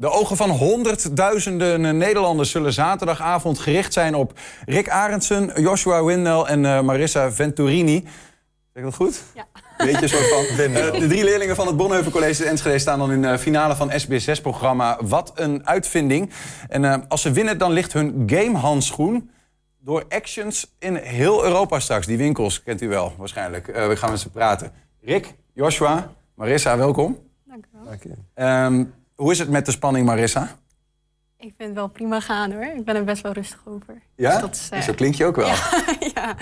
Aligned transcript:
De 0.00 0.10
ogen 0.10 0.36
van 0.36 0.50
honderdduizenden 0.50 1.96
Nederlanders 1.96 2.50
zullen 2.50 2.72
zaterdagavond 2.72 3.58
gericht 3.58 3.92
zijn 3.92 4.14
op 4.14 4.38
Rick 4.66 4.88
Arendsen, 4.88 5.62
Joshua 5.62 6.04
Windel 6.04 6.48
en 6.48 6.64
uh, 6.64 6.80
Marissa 6.80 7.32
Venturini. 7.32 8.00
Zeg 8.72 8.74
ik 8.74 8.82
dat 8.82 8.94
goed? 8.94 9.22
Ja. 9.34 9.46
Beetje 9.76 10.08
soort 10.08 10.28
van. 10.28 10.44
Uh, 10.70 10.92
de 10.92 11.06
drie 11.08 11.24
leerlingen 11.24 11.56
van 11.56 11.66
het 11.66 11.76
Bonheuvel 11.76 12.10
College 12.10 12.42
in 12.42 12.50
Enschede 12.50 12.78
staan 12.78 12.98
dan 12.98 13.12
in 13.12 13.22
de 13.22 13.38
finale 13.38 13.76
van 13.76 13.90
SBS6-programma 13.90 14.98
Wat 15.00 15.32
een 15.34 15.66
uitvinding. 15.66 16.30
En 16.68 16.82
uh, 16.82 16.96
als 17.08 17.22
ze 17.22 17.30
winnen, 17.30 17.58
dan 17.58 17.72
ligt 17.72 17.92
hun 17.92 18.22
gamehandschoen 18.26 19.30
door 19.78 20.04
Actions 20.08 20.74
in 20.78 20.94
heel 20.94 21.44
Europa 21.44 21.80
straks. 21.80 22.06
Die 22.06 22.18
winkels 22.18 22.62
kent 22.62 22.80
u 22.80 22.88
wel 22.88 23.12
waarschijnlijk. 23.18 23.66
we 23.66 23.96
gaan 23.96 24.10
met 24.10 24.20
ze 24.20 24.30
praten. 24.30 24.72
Rick, 25.02 25.34
Joshua, 25.52 26.12
Marissa, 26.34 26.76
welkom. 26.76 27.18
Dank 27.44 27.64
u 27.64 27.68
wel. 27.72 27.84
Dank 27.84 28.02
je. 28.02 28.44
Um, 28.44 28.98
hoe 29.20 29.30
is 29.30 29.38
het 29.38 29.48
met 29.48 29.66
de 29.66 29.70
spanning, 29.70 30.06
Marissa? 30.06 30.56
Ik 31.36 31.52
vind 31.56 31.68
het 31.68 31.74
wel 31.74 31.88
prima 31.88 32.20
gaan 32.20 32.52
hoor. 32.52 32.64
Ik 32.76 32.84
ben 32.84 32.96
er 32.96 33.04
best 33.04 33.22
wel 33.22 33.32
rustig 33.32 33.60
over. 33.64 34.02
Ja? 34.16 34.30
Dus 34.30 34.40
dat 34.40 34.54
is, 34.54 34.68
uh... 34.72 34.80
Zo 34.80 34.92
klink 34.92 35.14
je 35.14 35.24
ook 35.24 35.36
wel. 35.36 35.46
Ja. 35.46 35.56
ja. 36.14 36.36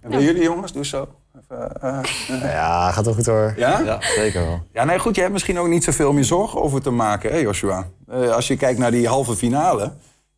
En 0.00 0.10
bij 0.10 0.22
jullie 0.22 0.42
jongens, 0.42 0.72
doe 0.72 0.84
zo. 0.84 1.08
Even, 1.40 1.72
uh, 1.84 2.00
uh. 2.30 2.40
Ja, 2.42 2.90
gaat 2.90 3.04
wel 3.04 3.14
goed 3.14 3.26
hoor. 3.26 3.54
Ja? 3.56 3.80
Ja, 3.80 3.98
zeker 4.00 4.44
wel. 4.44 4.62
Ja, 4.72 4.84
nee, 4.84 4.98
goed. 4.98 5.14
Je 5.14 5.20
hebt 5.20 5.32
misschien 5.32 5.58
ook 5.58 5.68
niet 5.68 5.84
zoveel 5.84 6.12
meer 6.12 6.24
zorgen 6.24 6.62
over 6.62 6.82
te 6.82 6.90
maken, 6.90 7.30
hè, 7.30 7.36
Joshua? 7.36 7.88
Uh, 8.10 8.30
als 8.30 8.46
je 8.46 8.56
kijkt 8.56 8.78
naar 8.78 8.90
die 8.90 9.08
halve 9.08 9.36
finale. 9.36 9.84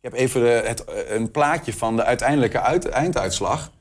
Ik 0.01 0.11
heb 0.11 0.13
even 0.13 0.41
de, 0.41 0.61
het, 0.65 0.83
een 1.07 1.31
plaatje 1.31 1.73
van 1.73 1.95
de 1.95 2.03
uiteindelijke 2.03 2.61
uit, 2.61 2.89
einduitslag. 2.89 3.71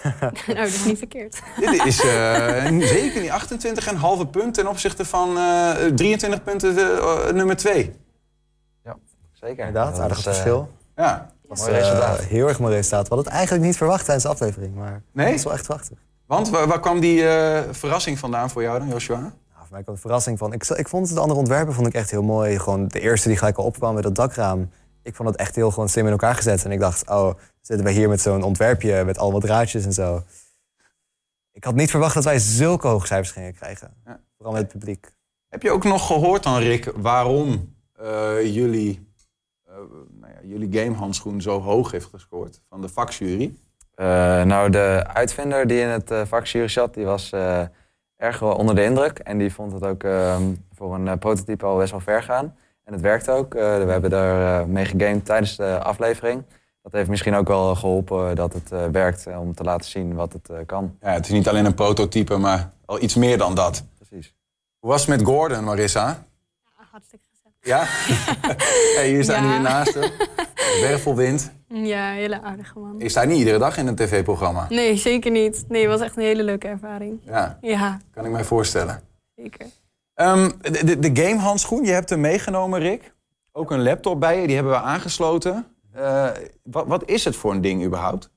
nou, 0.46 0.58
dat 0.58 0.66
is 0.66 0.84
niet 0.84 0.98
verkeerd. 0.98 1.42
Dit 1.60 1.84
is 1.86 2.04
uh, 2.04 2.78
zeker 2.80 3.20
niet 3.20 3.30
28,5 4.26 4.30
punten 4.30 4.52
ten 4.52 4.66
opzichte 4.66 5.04
van 5.04 5.36
uh, 5.36 5.70
23 5.94 6.42
punten 6.42 6.74
de, 6.74 7.24
uh, 7.26 7.34
nummer 7.34 7.56
2. 7.56 7.92
Ja, 8.84 8.96
zeker. 9.32 9.66
Inderdaad, 9.66 9.98
aardig 9.98 10.16
is, 10.18 10.22
verschil. 10.22 10.70
Ja. 10.96 11.30
Dat 11.48 11.68
uh, 11.68 12.14
heel 12.18 12.48
erg 12.48 12.58
mooi 12.58 12.74
resultaat. 12.74 13.08
We 13.08 13.14
hadden 13.14 13.26
het 13.26 13.36
eigenlijk 13.36 13.66
niet 13.66 13.76
verwacht 13.76 14.04
tijdens 14.04 14.24
de 14.24 14.30
aflevering, 14.30 14.74
maar 14.74 15.02
nee? 15.12 15.26
dat 15.26 15.34
is 15.34 15.44
wel 15.44 15.52
echt 15.52 15.66
prachtig. 15.66 15.98
Want 16.26 16.50
waar, 16.50 16.66
waar 16.66 16.80
kwam 16.80 17.00
die 17.00 17.22
uh, 17.22 17.60
verrassing 17.70 18.18
vandaan 18.18 18.50
voor 18.50 18.62
jou 18.62 18.78
dan, 18.78 18.88
Joshua? 18.88 19.18
Nou, 19.18 19.32
voor 19.54 19.66
mij 19.70 19.82
kwam 19.82 19.94
de 19.94 20.00
verrassing 20.00 20.38
van... 20.38 20.52
Ik, 20.52 20.64
ik 20.64 20.88
vond 20.88 21.14
de 21.14 21.20
andere 21.20 21.38
ontwerpen 21.38 21.74
vond 21.74 21.86
ik 21.86 21.94
echt 21.94 22.10
heel 22.10 22.22
mooi. 22.22 22.58
Gewoon 22.58 22.88
de 22.88 23.00
eerste 23.00 23.28
die 23.28 23.36
gelijk 23.36 23.56
al 23.56 23.64
opkwam 23.64 23.94
met 23.94 24.02
dat 24.02 24.14
dakraam. 24.14 24.70
Ik 25.02 25.14
vond 25.14 25.28
het 25.28 25.38
echt 25.38 25.54
heel 25.54 25.70
gewoon 25.70 25.88
slim 25.88 26.04
in 26.06 26.12
elkaar 26.12 26.34
gezet. 26.34 26.64
En 26.64 26.72
ik 26.72 26.80
dacht, 26.80 27.08
oh, 27.08 27.30
zitten 27.62 27.86
we 27.86 27.92
hier 27.92 28.08
met 28.08 28.20
zo'n 28.20 28.42
ontwerpje 28.42 29.04
met 29.04 29.18
allemaal 29.18 29.40
draadjes 29.40 29.84
en 29.84 29.92
zo. 29.92 30.22
Ik 31.52 31.64
had 31.64 31.74
niet 31.74 31.90
verwacht 31.90 32.14
dat 32.14 32.24
wij 32.24 32.38
zulke 32.38 32.86
hoge 32.86 33.06
cijfers 33.06 33.30
gingen 33.30 33.54
krijgen. 33.54 33.94
Ja. 34.04 34.20
Vooral 34.36 34.52
met 34.52 34.62
het 34.62 34.72
publiek. 34.72 35.12
Heb 35.48 35.62
je 35.62 35.70
ook 35.70 35.84
nog 35.84 36.06
gehoord 36.06 36.42
dan, 36.42 36.58
Rick, 36.58 36.92
waarom 36.96 37.74
uh, 38.02 38.54
jullie, 38.54 39.08
uh, 39.68 39.74
nou 40.10 40.32
ja, 40.32 40.38
jullie 40.42 40.78
gamehandschoen 40.80 41.40
zo 41.40 41.60
hoog 41.60 41.90
heeft 41.90 42.06
gescoord 42.06 42.60
van 42.68 42.80
de 42.80 42.88
vakjury? 42.88 43.54
Uh, 43.96 44.06
nou, 44.42 44.70
de 44.70 45.04
uitvinder 45.06 45.66
die 45.66 45.80
in 45.80 45.88
het 45.88 46.10
uh, 46.10 46.22
vakjury 46.24 46.68
zat, 46.68 46.94
die 46.94 47.04
was 47.04 47.32
uh, 47.32 47.62
erg 48.16 48.38
wel 48.38 48.54
onder 48.54 48.74
de 48.74 48.84
indruk. 48.84 49.18
En 49.18 49.38
die 49.38 49.52
vond 49.52 49.72
het 49.72 49.84
ook 49.84 50.02
voor 50.74 50.94
een 50.94 51.18
prototype 51.18 51.66
al 51.66 51.76
best 51.76 51.90
wel 51.90 52.00
ver 52.00 52.22
gaan. 52.22 52.56
En 52.84 52.92
het 52.92 53.02
werkt 53.02 53.28
ook. 53.28 53.52
we 53.52 53.58
hebben 53.88 54.10
daar 54.10 54.68
mee 54.68 54.84
gegamed 54.84 55.24
tijdens 55.24 55.56
de 55.56 55.78
aflevering. 55.78 56.44
Dat 56.82 56.92
heeft 56.92 57.08
misschien 57.08 57.34
ook 57.34 57.48
wel 57.48 57.74
geholpen 57.74 58.36
dat 58.36 58.52
het 58.52 58.68
werkt 58.92 59.26
om 59.38 59.54
te 59.54 59.62
laten 59.62 59.90
zien 59.90 60.14
wat 60.14 60.32
het 60.32 60.66
kan. 60.66 60.96
Ja, 61.00 61.10
het 61.12 61.24
is 61.24 61.30
niet 61.30 61.48
alleen 61.48 61.64
een 61.64 61.74
prototype, 61.74 62.36
maar 62.36 62.70
al 62.84 63.02
iets 63.02 63.14
meer 63.14 63.38
dan 63.38 63.54
dat. 63.54 63.84
Precies. 64.08 64.34
Hoe 64.78 64.90
was 64.90 65.00
het 65.06 65.10
met 65.18 65.26
Gordon, 65.26 65.64
Marissa? 65.64 66.06
Ja, 66.78 66.84
hartstikke 66.90 67.24
gezellig. 67.30 67.56
Ja? 67.60 67.84
hey, 68.98 69.08
hier 69.08 69.24
staan 69.24 69.44
Ja. 69.44 69.50
hier 69.50 69.60
naast 69.60 69.94
hem. 69.94 70.10
Wervelwind. 70.80 71.52
Ja, 71.68 72.10
hele 72.12 72.42
aardige 72.42 72.78
man. 72.78 72.94
Je 72.98 73.08
staat 73.08 73.26
niet 73.26 73.38
iedere 73.38 73.58
dag 73.58 73.76
in 73.76 73.86
een 73.86 73.94
tv-programma. 73.96 74.66
Nee, 74.68 74.96
zeker 74.96 75.30
niet. 75.30 75.64
Nee, 75.68 75.80
het 75.82 75.90
was 75.90 76.00
echt 76.00 76.16
een 76.16 76.22
hele 76.22 76.42
leuke 76.42 76.68
ervaring. 76.68 77.20
Ja, 77.24 77.58
Ja, 77.60 77.98
kan 78.14 78.24
ik 78.24 78.30
mij 78.30 78.44
voorstellen. 78.44 79.00
zeker. 79.36 79.66
Ehm, 80.14 80.50
de, 80.60 80.84
de, 80.84 80.98
de 81.12 81.22
gamehandschoen, 81.22 81.84
je 81.84 81.92
hebt 81.92 82.10
hem 82.10 82.20
meegenomen, 82.20 82.80
Rick. 82.80 83.12
Ook 83.52 83.70
een 83.70 83.82
laptop 83.82 84.20
bij 84.20 84.40
je, 84.40 84.46
die 84.46 84.54
hebben 84.56 84.72
we 84.72 84.78
aangesloten. 84.80 85.66
Eh, 85.92 86.30
wat, 86.62 86.86
wat 86.86 87.08
is 87.08 87.24
het 87.24 87.36
voor 87.36 87.52
een 87.52 87.60
ding 87.60 87.84
überhaupt? 87.84 88.30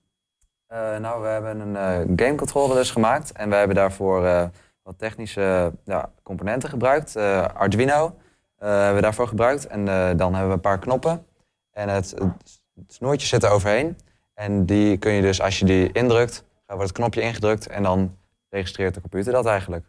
Uh, 0.71 0.97
nou, 0.97 1.21
we 1.21 1.27
hebben 1.27 1.59
een 1.59 2.07
uh, 2.07 2.15
gamecontroller 2.15 2.75
dus 2.75 2.91
gemaakt. 2.91 3.31
En 3.31 3.49
we 3.49 3.55
hebben 3.55 3.75
daarvoor 3.75 4.51
wat 4.83 4.97
technische 4.97 5.73
ja, 5.83 6.11
componenten 6.23 6.69
gebruikt. 6.69 7.15
Arduino 7.53 8.15
hebben 8.57 8.95
we 8.95 9.01
daarvoor 9.01 9.27
gebruikt. 9.27 9.67
En 9.67 9.85
dan 10.17 10.31
hebben 10.31 10.47
we 10.47 10.53
een 10.53 10.59
paar 10.59 10.79
knoppen. 10.79 11.25
En 11.71 11.89
het, 11.89 12.13
het 12.75 12.93
snoertje 12.93 13.27
zit 13.27 13.43
er 13.43 13.49
overheen. 13.49 13.97
En 14.33 14.65
die 14.65 14.97
kun 14.97 15.11
je 15.11 15.21
dus, 15.21 15.41
als 15.41 15.59
je 15.59 15.65
die 15.65 15.91
indrukt, 15.91 16.43
wordt 16.65 16.83
het 16.83 16.91
knopje 16.91 17.21
ingedrukt. 17.21 17.67
En 17.67 17.83
dan 17.83 18.17
registreert 18.49 18.93
de 18.93 19.01
computer 19.01 19.33
dat 19.33 19.45
eigenlijk. 19.45 19.85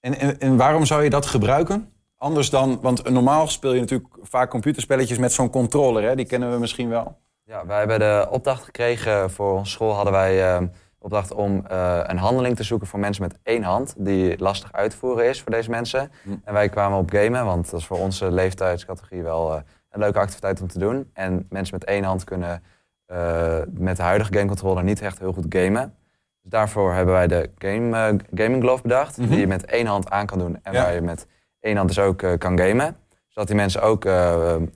En, 0.00 0.18
en, 0.18 0.40
en 0.40 0.56
waarom 0.56 0.84
zou 0.84 1.02
je 1.02 1.10
dat 1.10 1.26
gebruiken? 1.26 1.92
Anders 2.18 2.50
dan, 2.50 2.80
want 2.80 3.08
normaal 3.08 3.46
speel 3.46 3.72
je 3.72 3.80
natuurlijk 3.80 4.08
vaak 4.22 4.50
computerspelletjes 4.50 5.18
met 5.18 5.32
zo'n 5.32 5.50
controller. 5.50 6.02
Hè? 6.02 6.16
Die 6.16 6.26
kennen 6.26 6.52
we 6.52 6.58
misschien 6.58 6.88
wel. 6.88 7.18
Ja, 7.44 7.66
wij 7.66 7.78
hebben 7.78 7.98
de 7.98 8.26
opdracht 8.30 8.62
gekregen 8.64 9.30
voor 9.30 9.52
onze 9.52 9.70
school. 9.70 9.92
Hadden 9.94 10.12
wij 10.12 10.60
uh, 10.60 10.66
opdracht 10.98 11.32
om 11.32 11.64
uh, 11.70 12.00
een 12.02 12.18
handeling 12.18 12.56
te 12.56 12.62
zoeken 12.62 12.86
voor 12.86 12.98
mensen 12.98 13.22
met 13.22 13.38
één 13.42 13.62
hand. 13.62 13.94
Die 13.96 14.38
lastig 14.38 14.72
uit 14.72 14.90
te 14.90 14.96
voeren 14.96 15.28
is 15.28 15.42
voor 15.42 15.50
deze 15.50 15.70
mensen. 15.70 16.10
Hm. 16.22 16.30
En 16.44 16.52
wij 16.52 16.68
kwamen 16.68 16.98
op 16.98 17.10
gamen, 17.10 17.44
want 17.44 17.70
dat 17.70 17.80
is 17.80 17.86
voor 17.86 17.98
onze 17.98 18.30
leeftijdscategorie 18.32 19.22
wel 19.22 19.54
uh, 19.54 19.60
een 19.90 20.00
leuke 20.00 20.18
activiteit 20.18 20.60
om 20.60 20.68
te 20.68 20.78
doen. 20.78 21.10
En 21.12 21.46
mensen 21.50 21.74
met 21.78 21.88
één 21.88 22.04
hand 22.04 22.24
kunnen 22.24 22.62
met 23.70 23.96
de 23.96 24.02
huidige 24.02 24.32
gamecontroller 24.32 24.84
niet 24.84 25.00
echt 25.00 25.18
heel 25.18 25.32
goed 25.32 25.46
gamen. 25.48 25.94
Dus 26.42 26.50
daarvoor 26.50 26.92
hebben 26.94 27.14
wij 27.14 27.26
de 27.26 27.50
game, 27.58 28.16
Gaming 28.34 28.62
Glove 28.62 28.82
bedacht. 28.82 29.16
Mhm. 29.16 29.28
Die 29.28 29.38
je 29.38 29.46
met 29.46 29.64
één 29.64 29.86
hand 29.86 30.10
aan 30.10 30.26
kan 30.26 30.38
doen. 30.38 30.58
En 30.62 30.72
Ja. 30.72 30.82
waar 30.82 30.94
je 30.94 31.00
met 31.00 31.26
één 31.60 31.76
hand 31.76 31.88
dus 31.88 31.98
ook 31.98 32.18
kan 32.38 32.58
gamen. 32.58 32.96
Zodat 33.28 33.46
die 33.48 33.56
mensen 33.56 33.82
ook 33.82 34.02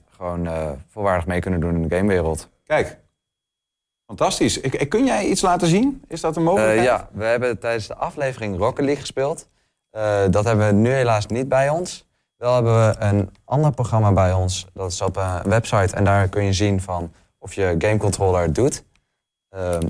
gewoon 0.09 0.47
volwaardig 0.89 1.25
mee 1.27 1.39
kunnen 1.39 1.59
doen 1.59 1.75
in 1.75 1.87
de 1.87 1.95
gamewereld. 1.95 2.49
Kijk, 2.63 2.97
fantastisch. 4.05 4.57
Ik, 4.59 4.73
ik- 4.73 4.89
kun 4.89 5.05
jij 5.05 5.25
iets 5.27 5.41
laten 5.41 5.67
zien? 5.67 6.03
Is 6.07 6.21
dat 6.21 6.35
een 6.35 6.43
mogelijkheid? 6.43 6.79
Eh, 6.79 6.85
ja, 6.85 7.09
we 7.11 7.23
hebben 7.25 7.59
tijdens 7.59 7.87
de 7.87 7.95
aflevering 7.95 8.57
Rocket 8.57 8.83
League 8.85 9.01
gespeeld. 9.01 9.49
Eh, 9.89 10.23
dat 10.29 10.43
hebben 10.45 10.67
we 10.67 10.73
nu 10.73 10.89
helaas 10.91 11.25
niet 11.25 11.49
bij 11.49 11.69
ons. 11.69 12.07
Wel 12.37 12.53
hebben 12.53 12.73
we 12.89 12.95
een 12.99 13.29
ander 13.45 13.71
programma 13.73 14.11
bij 14.13 14.33
ons. 14.33 14.67
Dat 14.73 14.91
is 14.91 15.01
op 15.01 15.15
een 15.15 15.41
website 15.43 15.95
en 15.95 16.03
daar 16.03 16.29
kun 16.29 16.43
je 16.43 16.53
zien 16.53 16.81
van 16.81 17.11
of 17.37 17.53
je 17.53 17.75
gamecontroller 17.77 18.41
het 18.41 18.55
doet. 18.55 18.83
Ehm, 19.49 19.87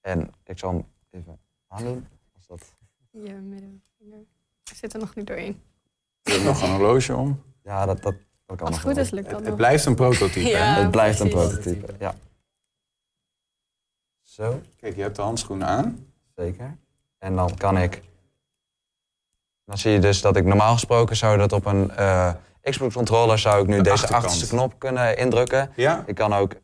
en 0.00 0.30
ik 0.44 0.58
zal 0.58 0.70
hem 0.70 0.84
even 1.10 1.38
aandoen. 1.68 2.06
Als 2.36 2.46
dat... 2.46 2.74
Je 3.10 3.32
middenvinger. 3.32 4.18
Ik 4.70 4.76
zit 4.76 4.92
er 4.92 4.98
nog 5.00 5.14
niet 5.14 5.26
doorheen. 5.26 5.62
Er 6.22 6.32
is 6.32 6.42
nog 6.42 6.62
een 6.62 6.70
horloge 6.70 7.16
om. 7.16 7.42
Ja, 7.62 7.86
dat, 7.86 8.02
dat, 8.02 8.14
dat 8.46 8.56
kan 8.56 8.66
Als 8.66 8.76
het 8.76 8.84
nog 8.86 8.94
goed 8.94 8.94
wel. 8.94 9.04
is, 9.04 9.10
lukt 9.10 9.24
dat 9.24 9.32
Het, 9.34 9.40
nog. 9.40 9.48
het 9.48 9.56
blijft 9.56 9.84
een 9.84 9.94
prototype. 9.94 10.48
Ja. 10.48 10.74
hè? 10.74 10.80
Het 10.82 10.90
blijft 10.90 11.20
een 11.20 11.28
prototype, 11.28 11.94
ja. 11.98 12.14
Zo, 14.22 14.60
Kijk, 14.76 14.96
je 14.96 15.02
hebt 15.02 15.16
de 15.16 15.22
handschoenen 15.22 15.66
aan. 15.68 16.06
zeker. 16.36 16.76
En 17.18 17.36
dan 17.36 17.56
kan 17.56 17.76
ik... 17.78 18.02
Dan 19.64 19.78
zie 19.78 19.92
je 19.92 19.98
dus 19.98 20.20
dat 20.20 20.36
ik 20.36 20.44
normaal 20.44 20.72
gesproken 20.72 21.16
zou 21.16 21.38
dat 21.38 21.52
op 21.52 21.66
een 21.66 21.90
eh, 21.90 22.32
Xbox 22.62 22.94
controller 22.94 23.38
zou 23.38 23.62
ik 23.62 23.66
nu 23.68 23.76
De 23.76 23.82
deze 23.82 23.94
achterkant. 23.94 24.24
achterste 24.24 24.48
knop 24.54 24.78
kunnen 24.78 25.16
indrukken. 25.16 25.72
Ja? 25.76 26.02
Ik 26.06 26.14
kan 26.14 26.32
ook, 26.32 26.54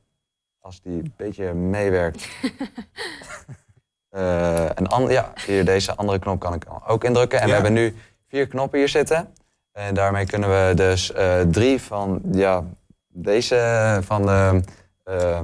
als 0.61 0.81
die 0.83 0.93
een 0.93 1.13
beetje 1.17 1.53
meewerkt, 1.55 2.29
eh, 4.09 4.65
een 4.75 4.87
ander, 4.89 5.11
ja, 5.13 5.33
hier 5.47 5.65
deze 5.65 5.95
andere 5.97 6.19
knop 6.19 6.41
kan 6.41 6.55
ik 6.55 6.65
ook 6.87 7.05
indrukken. 7.05 7.39
En 7.41 7.45
Ja. 7.49 7.55
we 7.57 7.61
hebben 7.63 7.73
nu 7.83 7.97
vier 8.29 8.47
knoppen 8.47 8.79
hier 8.79 8.89
zitten. 8.89 9.33
En 9.73 9.95
daarmee 9.95 10.27
kunnen 10.27 10.49
we 10.49 10.75
dus 10.75 11.13
eh, 11.13 11.41
drie 11.41 11.83
van, 11.83 12.21
ja, 12.33 12.65
deze 13.09 13.99
van 14.05 14.23
de, 14.27 14.61
eh, 15.05 15.41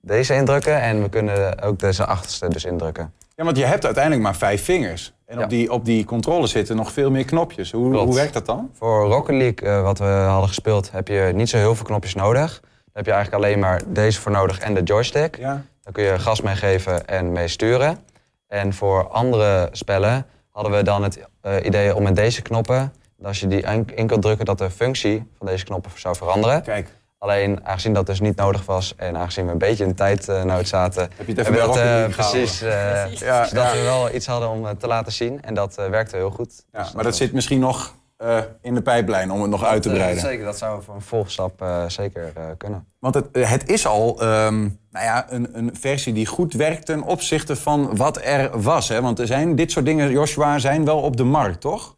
deze 0.00 0.34
indrukken. 0.34 0.80
En 0.80 1.02
we 1.02 1.08
kunnen 1.08 1.62
ook 1.62 1.78
deze 1.78 2.04
achterste 2.06 2.48
dus 2.48 2.64
indrukken. 2.64 3.12
Ja, 3.36 3.44
want 3.44 3.56
je 3.56 3.64
hebt 3.64 3.84
uiteindelijk 3.84 4.24
maar 4.24 4.36
vijf 4.36 4.64
vingers. 4.64 5.12
En 5.26 5.38
Ja. 5.38 5.44
op, 5.44 5.50
die, 5.50 5.72
op 5.72 5.84
die 5.84 6.04
controle 6.04 6.46
zitten 6.46 6.76
nog 6.76 6.92
veel 6.92 7.10
meer 7.10 7.24
knopjes. 7.24 7.72
Hoe, 7.72 7.90
Klopt. 7.90 8.04
hoe 8.06 8.14
werkt 8.14 8.32
dat 8.32 8.46
dan? 8.46 8.70
Voor 8.74 9.06
Rocket 9.06 9.34
League, 9.36 9.68
eh, 9.68 9.82
wat 9.82 9.98
we 9.98 10.04
hadden 10.04 10.48
gespeeld, 10.48 10.90
heb 10.90 11.08
je 11.08 11.30
niet 11.34 11.48
zo 11.48 11.56
heel 11.56 11.74
veel 11.74 11.84
knopjes 11.86 12.14
nodig. 12.14 12.60
Daar 12.60 12.92
heb 12.92 13.06
je 13.06 13.12
eigenlijk 13.12 13.44
alleen 13.44 13.58
maar 13.58 13.82
deze 13.86 14.20
voor 14.20 14.32
nodig 14.32 14.58
en 14.58 14.74
de 14.74 14.82
joystick. 14.82 15.36
Ja. 15.38 15.62
Daar 15.82 15.92
kun 15.92 16.02
je 16.04 16.18
gas 16.18 16.40
mee 16.40 16.56
geven 16.56 17.06
en 17.06 17.32
mee 17.32 17.48
sturen. 17.48 17.98
En 18.46 18.72
voor 18.74 19.08
andere 19.08 19.68
spellen 19.72 20.26
hadden 20.58 20.76
we 20.76 20.82
dan 20.82 21.02
het 21.02 21.18
eh, 21.40 21.64
idee 21.64 21.94
om 21.94 22.02
met 22.02 22.16
deze 22.16 22.42
knoppen, 22.42 22.92
als 23.22 23.40
je 23.40 23.46
die 23.46 23.60
in 23.94 24.06
kunt 24.06 24.22
drukken, 24.22 24.44
dat 24.44 24.58
de 24.58 24.70
functie 24.70 25.30
van 25.38 25.46
deze 25.46 25.64
knoppen 25.64 25.90
zou 25.94 26.16
veranderen. 26.16 26.62
Kijk, 26.62 26.88
Alleen 27.18 27.66
aangezien 27.66 27.92
dat 27.92 28.06
dus 28.06 28.20
niet 28.20 28.36
nodig 28.36 28.64
was 28.64 28.94
en 28.96 29.16
aangezien 29.16 29.46
we 29.46 29.52
een 29.52 29.58
beetje 29.58 29.84
in 29.84 29.94
tijdnood 29.94 30.68
zaten, 30.68 31.02
heb 31.02 31.26
je 31.26 31.32
het 31.32 31.38
even 31.40 31.52
hebben 31.52 31.74
we 31.74 31.80
dat 31.80 32.08
eh, 32.08 32.16
precies, 32.16 32.62
eh, 32.62 32.70
Ja, 33.12 33.48
ja. 33.52 33.72
we 33.72 33.82
wel 33.82 34.14
iets 34.14 34.26
hadden 34.26 34.48
om 34.48 34.66
eh, 34.66 34.70
te 34.78 34.86
laten 34.86 35.12
zien. 35.12 35.42
En 35.42 35.54
dat 35.54 35.78
eh, 35.78 35.88
werkte 35.88 36.16
heel 36.16 36.30
goed. 36.30 36.64
Ja, 36.72 36.82
Dus 36.82 36.92
maar 36.92 37.04
dat 37.04 37.16
zit 37.16 37.32
misschien 37.32 37.58
nog 37.58 37.94
eh, 38.18 38.38
in 38.60 38.74
de 38.74 38.82
pijplijn 38.82 39.30
om 39.30 39.40
het 39.40 39.50
nog 39.50 39.64
uit 39.64 39.82
te 39.82 39.88
eh, 39.88 39.94
breiden? 39.94 40.22
zeker, 40.22 40.44
dat 40.44 40.58
zou 40.58 40.82
voor 40.82 40.94
een 40.94 41.00
volgstap 41.00 41.62
eh, 41.62 41.88
zeker 41.88 42.32
eh, 42.34 42.44
kunnen. 42.56 42.86
Want 42.98 43.14
het, 43.14 43.26
het 43.32 43.68
is 43.68 43.86
al 43.86 44.20
ehm, 44.20 44.60
nou 44.90 45.04
ja, 45.04 45.32
een, 45.32 45.58
een 45.58 45.70
versie 45.76 46.12
die 46.12 46.26
goed 46.26 46.52
werkt 46.52 46.86
ten 46.86 47.02
opzichte 47.02 47.56
van 47.56 47.96
wat 47.96 48.20
er 48.24 48.60
was. 48.60 48.88
Hè? 48.88 49.00
Want 49.00 49.18
er 49.18 49.26
zijn 49.26 49.54
dit 49.56 49.70
soort 49.70 49.84
dingen, 49.84 50.10
Joshua, 50.10 50.58
zijn 50.58 50.84
wel 50.84 51.00
op 51.00 51.16
de 51.16 51.24
markt, 51.24 51.60
toch? 51.60 51.96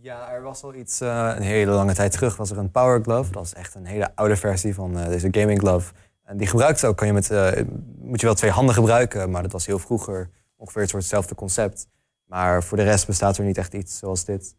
Ja, 0.00 0.30
er 0.30 0.42
was 0.42 0.62
al 0.62 0.74
iets, 0.74 1.00
eh, 1.00 1.32
een 1.36 1.42
hele 1.42 1.70
lange 1.70 1.94
tijd 1.94 2.12
terug 2.12 2.36
was 2.36 2.50
er 2.50 2.58
een 2.58 2.70
Power 2.70 3.02
Glove. 3.02 3.32
Dat 3.32 3.44
is 3.44 3.54
echt 3.54 3.74
een 3.74 3.86
hele 3.86 4.10
oude 4.14 4.36
versie 4.36 4.74
van 4.74 4.98
eh, 4.98 5.06
deze 5.06 5.28
gaming 5.30 5.58
glove. 5.58 5.92
En 6.24 6.36
die 6.36 6.46
gebruikt 6.46 6.84
ook, 6.84 6.96
kan 6.96 7.06
je 7.06 7.12
met, 7.12 7.30
eh, 7.30 7.64
moet 7.98 8.20
je 8.20 8.26
wel 8.26 8.34
twee 8.34 8.50
handen 8.50 8.74
gebruiken, 8.74 9.30
maar 9.30 9.42
dat 9.42 9.52
was 9.52 9.66
heel 9.66 9.78
vroeger 9.78 10.30
ongeveer 10.56 10.80
het 10.80 10.90
soortzelfde 10.90 11.34
concept. 11.34 11.88
Maar 12.24 12.62
voor 12.62 12.76
de 12.76 12.82
rest 12.82 13.06
bestaat 13.06 13.36
er 13.36 13.44
niet 13.44 13.58
echt 13.58 13.74
iets 13.74 13.98
zoals 13.98 14.24
dit. 14.24 14.54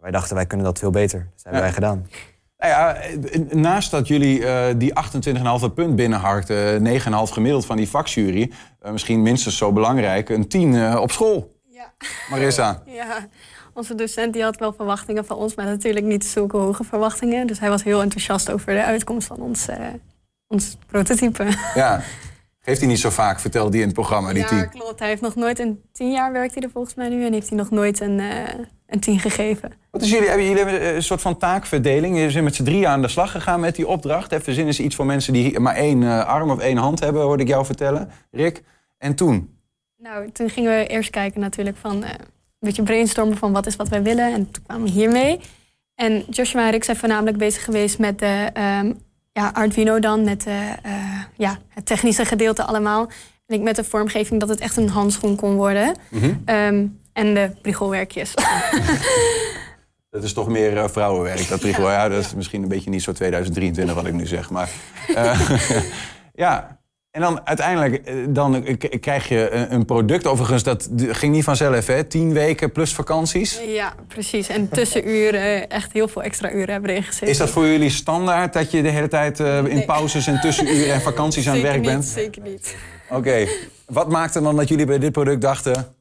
Wij 0.00 0.10
dachten, 0.10 0.34
wij 0.34 0.46
kunnen 0.46 0.66
dat 0.66 0.78
veel 0.78 0.90
beter. 0.90 1.18
Dus 1.34 1.42
dat 1.42 1.52
hebben 1.52 1.60
Ja. 1.60 1.66
wij 1.66 1.72
gedaan. 1.74 2.06
Nou 2.58 2.72
ja, 2.72 2.94
eh, 2.94 3.40
naast 3.50 3.90
dat 3.90 4.08
jullie 4.08 4.46
eh, 4.46 4.74
die 4.76 4.94
28,5 4.94 5.74
punt 5.74 5.96
binnenharkten, 5.96 6.82
9,5 6.82 7.30
gemiddeld 7.32 7.66
van 7.66 7.76
die 7.76 7.88
vakjury, 7.88 8.52
eh, 8.80 8.92
misschien 8.92 9.22
minstens 9.22 9.56
zo 9.56 9.72
belangrijk, 9.72 10.28
een 10.28 10.48
10 10.48 10.74
eh, 10.74 11.00
op 11.00 11.10
school. 11.10 11.52
Ja. 11.68 11.92
Marissa. 12.30 12.82
ja, 12.86 13.28
onze 13.74 13.94
docent 13.94 14.32
die 14.32 14.42
had 14.42 14.56
wel 14.56 14.72
verwachtingen 14.72 15.24
van 15.24 15.36
ons, 15.36 15.54
maar 15.54 15.64
natuurlijk 15.66 16.06
niet 16.06 16.24
zulke 16.24 16.56
hoge 16.56 16.84
verwachtingen. 16.84 17.46
Dus 17.46 17.60
hij 17.60 17.68
was 17.68 17.82
heel 17.84 18.02
enthousiast 18.02 18.50
over 18.50 18.74
de 18.74 18.84
uitkomst 18.84 19.26
van 19.26 19.36
ons, 19.40 19.68
eh, 19.68 19.78
ons 20.46 20.76
prototype. 20.86 21.46
Ja. 21.74 22.00
Heeft 22.60 22.80
hij 22.80 22.88
niet 22.88 23.00
zo 23.00 23.10
vaak, 23.10 23.40
vertelde 23.40 23.70
hij 23.70 23.78
in 23.80 23.84
het 23.86 23.94
programma, 23.94 24.32
die 24.32 24.42
ja, 24.42 24.48
10. 24.48 24.68
klopt. 24.70 24.98
Hij 24.98 25.08
heeft 25.08 25.22
nog 25.22 25.34
nooit 25.34 25.58
een 25.58 25.82
tien 25.92 26.10
jaar 26.12 26.32
werkt 26.32 26.54
hij 26.54 26.62
er 26.62 26.70
volgens 26.70 26.94
mij 26.94 27.08
nu 27.08 27.24
en 27.26 27.32
heeft 27.32 27.48
hij 27.48 27.58
nog 27.58 27.70
nooit 27.70 28.00
een, 28.00 28.20
eh 28.20 28.54
een 28.90 29.00
tien 29.00 29.18
gegeven. 29.18 29.72
Wat 29.90 30.02
is 30.02 30.10
jullie, 30.10 30.28
hebben 30.28 30.46
jullie 30.46 30.64
eh, 30.64 30.94
een 30.94 31.02
soort 31.02 31.20
van 31.20 31.36
taakverdeling? 31.36 32.16
Jullie 32.16 32.30
zijn 32.30 32.44
met 32.44 32.54
z'n 32.54 32.64
drieën 32.64 32.86
aan 32.86 33.02
de 33.02 33.08
slag 33.08 33.30
gegaan 33.30 33.60
met 33.60 33.76
die 33.76 33.86
opdracht. 33.86 34.32
Even 34.32 34.44
verzinnen 34.44 34.74
ze 34.74 34.82
iets 34.82 34.94
voor 34.94 35.06
mensen 35.06 35.32
die 35.32 35.60
maar 35.60 35.74
één 35.74 36.02
eh, 36.02 36.24
arm 36.24 36.50
of 36.50 36.58
één 36.58 36.76
hand 36.76 37.00
hebben, 37.00 37.22
hoorde 37.22 37.42
ik 37.42 37.48
jou 37.48 37.64
vertellen, 37.64 38.10
Rick. 38.30 38.62
En 38.98 39.14
toen? 39.14 39.58
Nou, 39.96 40.30
toen 40.32 40.50
gingen 40.50 40.78
we 40.78 40.86
eerst 40.86 41.10
kijken 41.10 41.40
natuurlijk 41.40 41.76
van 41.76 42.04
eh, 42.04 42.10
een 42.10 42.18
beetje 42.58 42.82
brainstormen 42.82 43.36
van 43.36 43.52
wat 43.52 43.66
is 43.66 43.76
wat 43.76 43.88
wij 43.88 44.02
willen. 44.02 44.32
En 44.32 44.50
toen 44.50 44.62
kwamen 44.66 44.84
we 44.84 44.90
hiermee. 44.90 45.40
En 45.94 46.24
Joshua 46.30 46.64
en 46.64 46.70
Rick 46.70 46.84
zijn 46.84 46.96
voornamelijk 46.96 47.36
bezig 47.36 47.64
geweest 47.64 47.98
met 47.98 48.18
de 48.18 48.50
ehm, 48.52 48.92
ja, 49.32 49.50
Arduino 49.54 49.98
dan, 49.98 50.24
met 50.24 50.42
de, 50.42 50.74
ja, 51.36 51.58
het 51.68 51.86
technische 51.86 52.24
gedeelte 52.24 52.64
allemaal. 52.64 53.08
En 53.46 53.56
ik 53.56 53.62
met 53.62 53.76
de 53.76 53.84
vormgeving 53.84 54.40
dat 54.40 54.48
het 54.48 54.60
echt 54.60 54.76
een 54.76 54.88
handschoen 54.88 55.36
kon 55.36 55.54
worden. 55.54 55.94
Ehm, 56.44 56.86
en 57.12 57.34
de 57.34 57.50
priegelwerkjes. 57.62 58.34
Dat 60.10 60.22
is 60.24 60.32
toch 60.32 60.48
meer 60.48 60.76
eh, 60.76 60.88
vrouwenwerk, 60.88 61.48
dat 61.48 61.60
prikkel. 61.60 61.90
Ja, 61.90 62.08
dat 62.08 62.20
is 62.24 62.34
misschien 62.34 62.62
een 62.62 62.68
beetje 62.68 62.90
niet 62.90 63.02
zo 63.02 63.12
2023 63.12 63.94
wat 63.94 64.06
ik 64.06 64.12
nu 64.12 64.26
zeg. 64.26 64.50
Maar 64.50 64.70
eh, 65.14 65.40
ja, 66.44 66.78
en 67.10 67.20
dan 67.20 67.46
uiteindelijk 67.46 67.94
eh, 68.06 68.14
dan 68.28 68.78
krijg 69.00 69.28
je 69.28 69.50
een- 69.70 69.84
product. 69.84 70.26
Overigens, 70.26 70.62
dat 70.62 70.88
ging 70.96 71.34
niet 71.34 71.44
vanzelf, 71.44 71.86
hè? 71.86 72.04
Tien 72.04 72.32
weken 72.32 72.72
plus 72.72 72.94
vakanties. 72.94 73.60
ja, 73.66 73.94
precies. 74.08 74.48
En 74.48 74.68
tussenuren, 74.68 75.68
echt 75.68 75.92
heel 75.92 76.08
veel 76.08 76.22
extra 76.22 76.52
uren 76.52 76.70
hebben 76.72 76.90
erin 76.90 77.02
gezeten. 77.02 77.28
Is 77.28 77.38
dat 77.38 77.50
voor 77.50 77.66
jullie 77.66 77.90
standaard 77.90 78.52
dat 78.52 78.70
je 78.70 78.82
de 78.82 78.88
hele 78.88 79.08
tijd 79.08 79.38
in 79.38 79.62
Nee. 79.62 79.84
pauzes 79.84 80.26
en 80.26 80.40
tussenuren 80.40 80.94
en 80.94 81.00
vakanties 81.00 81.48
aan 81.48 81.54
het 81.54 81.62
werk 81.62 81.76
niet, 81.80 81.84
bent? 81.90 82.04
Zeker 82.04 82.42
niet. 82.42 82.76
Oké, 83.10 83.46
wat 83.86 84.08
maakte 84.08 84.40
dan 84.42 84.56
dat 84.56 84.68
jullie 84.68 84.86
bij 84.86 84.98
dit 84.98 85.12
product 85.12 85.40
dachten... 85.40 85.94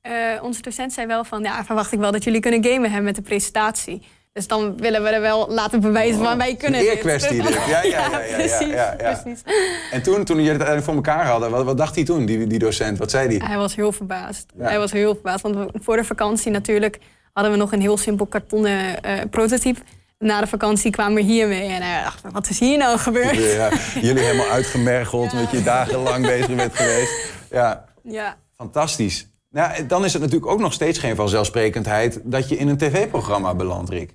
Eh, 0.00 0.12
onze 0.42 0.62
docent 0.62 0.92
zei 0.92 1.06
wel 1.06 1.24
van, 1.24 1.42
ja, 1.42 1.64
verwacht 1.64 1.92
ik 1.92 1.98
wel 1.98 2.12
dat 2.12 2.24
jullie 2.24 2.40
kunnen 2.40 2.64
gamen 2.64 2.88
hebben 2.88 3.04
met 3.04 3.14
de 3.14 3.22
presentatie. 3.22 4.02
Dus 4.32 4.46
dan 4.46 4.76
willen 4.76 5.02
we 5.02 5.08
er 5.08 5.20
wel 5.20 5.50
laten 5.50 5.80
bewijzen 5.80 6.24
van 6.24 6.38
wij 6.38 6.54
kunnen 6.54 6.80
een 6.80 7.02
dit. 7.02 7.02
Ja, 7.68 7.82
ja, 7.82 7.82
ja, 7.82 8.10
ja, 8.10 8.20
ja, 8.20 8.36
precies, 8.36 8.72
ja, 8.72 8.94
ja. 8.98 9.20
precies. 9.20 9.42
En 9.90 10.02
toen, 10.02 10.24
toen 10.24 10.36
jullie 10.36 10.50
het 10.50 10.62
uiteindelijk 10.62 10.84
voor 10.84 10.94
elkaar 10.94 11.26
hadden, 11.26 11.50
wat, 11.50 11.64
wat 11.64 11.76
dacht 11.76 11.94
hij 11.94 12.04
toen, 12.04 12.26
die, 12.26 12.46
die 12.46 12.58
docent? 12.58 12.98
Wat 12.98 13.10
zei 13.10 13.38
hij? 13.38 13.48
Hij 13.48 13.56
was 13.56 13.76
heel 13.76 13.92
verbaasd. 13.92 14.46
Ja. 14.58 14.64
Hij 14.64 14.78
was 14.78 14.92
heel 14.92 15.12
verbaasd, 15.12 15.42
want 15.42 15.70
voor 15.74 15.96
de 15.96 16.04
vakantie 16.04 16.50
natuurlijk 16.50 16.98
hadden 17.32 17.52
we 17.52 17.58
nog 17.58 17.72
een 17.72 17.80
heel 17.80 17.96
simpel 17.96 18.26
kartonnen 18.26 19.02
eh, 19.02 19.20
prototype. 19.30 19.80
Na 20.18 20.40
de 20.40 20.46
vakantie 20.46 20.90
kwamen 20.90 21.14
we 21.14 21.22
hiermee 21.22 21.68
en 21.68 21.82
hij 21.82 22.02
dacht, 22.02 22.22
wat 22.32 22.48
is 22.48 22.58
hier 22.58 22.78
nou 22.78 22.98
gebeurd? 22.98 23.36
Ja, 23.36 23.70
jullie 24.08 24.22
helemaal 24.22 24.48
uitgemergeld, 24.50 25.32
met 25.32 25.50
je 25.50 25.62
dagenlang 25.62 26.26
bezig 26.26 26.54
bent 26.54 26.74
geweest. 26.74 27.12
Ja, 27.50 27.84
Ja, 28.02 28.36
fantastisch. 28.56 29.29
Nou, 29.50 29.86
dan 29.86 30.04
is 30.04 30.12
het 30.12 30.22
natuurlijk 30.22 30.50
ook 30.50 30.60
nog 30.60 30.72
steeds 30.72 30.98
geen 30.98 31.16
vanzelfsprekendheid 31.16 32.20
dat 32.24 32.48
je 32.48 32.56
in 32.56 32.68
een 32.68 32.76
tv-programma 32.76 33.54
belandt, 33.54 33.90
Rick. 33.90 34.14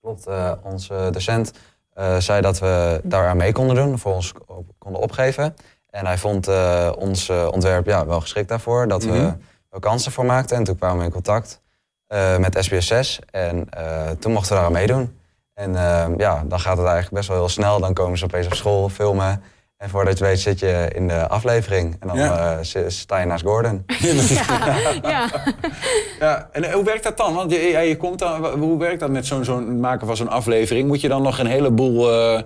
Klopt, 0.00 0.26
eh, 0.26 0.52
onze 0.62 1.08
docent 1.12 1.52
eh, 1.92 2.16
zei 2.16 2.40
dat 2.40 2.58
we 2.58 3.00
daar 3.04 3.28
aan 3.28 3.36
mee 3.36 3.52
konden 3.52 3.76
doen, 3.76 3.98
voor 3.98 4.14
ons 4.14 4.32
op- 4.46 4.72
konden 4.78 5.00
opgeven. 5.00 5.54
En 5.90 6.06
hij 6.06 6.18
vond 6.18 6.48
eh, 6.48 6.92
ons 6.98 7.30
ontwerp 7.30 7.86
ja, 7.86 8.06
wel 8.06 8.20
geschikt 8.20 8.48
daarvoor, 8.48 8.88
dat 8.88 9.04
we 9.04 9.34
wel 9.70 9.80
kansen 9.80 10.12
voor 10.12 10.24
maakten. 10.24 10.56
En 10.56 10.64
toen 10.64 10.78
kwamen 10.78 10.98
we 10.98 11.04
in 11.04 11.10
contact 11.10 11.60
met 12.38 12.66
SBS6 12.66 13.18
en 13.30 13.68
toen 14.18 14.32
mochten 14.32 14.52
we 14.52 14.58
daar 14.58 14.64
aan 14.64 14.72
meedoen. 14.72 15.18
En 15.54 15.72
ja, 16.16 16.44
dan 16.46 16.60
gaat 16.60 16.76
het 16.76 16.86
eigenlijk 16.86 17.14
best 17.14 17.28
wel 17.28 17.36
heel 17.36 17.48
snel. 17.48 17.80
Dan 17.80 17.94
komen 17.94 18.18
ze 18.18 18.24
opeens 18.24 18.46
op 18.46 18.54
school 18.54 18.88
filmen. 18.88 19.42
En 19.82 19.90
voordat 19.90 20.18
je 20.18 20.24
weet 20.24 20.40
zit 20.40 20.58
je 20.58 20.88
in 20.94 21.08
de 21.08 21.28
aflevering. 21.28 21.96
En 22.00 22.08
dan 22.08 22.16
Ja. 22.16 22.58
eh, 22.58 22.84
sta 22.88 23.18
je 23.18 23.26
naast 23.26 23.44
Gordon. 23.44 23.84
ja, 23.86 24.66
ja. 25.02 25.30
Ja, 26.18 26.48
en 26.52 26.72
hoe 26.72 26.84
werkt 26.84 27.02
dat 27.02 27.16
dan? 27.16 27.34
Want 27.34 27.50
je, 27.50 27.58
ja, 27.58 27.78
je 27.80 27.96
komt 27.96 28.18
dan, 28.18 28.44
hoe 28.58 28.78
werkt 28.78 29.00
dat 29.00 29.10
met 29.10 29.26
zo'n 29.26 29.44
zo'n 29.44 29.80
maken 29.80 30.06
van 30.06 30.16
zo'n 30.16 30.28
aflevering? 30.28 30.88
Moet 30.88 31.00
je 31.00 31.08
dan 31.08 31.22
nog 31.22 31.38
een 31.38 31.46
heleboel 31.46 32.12
eh, 32.12 32.42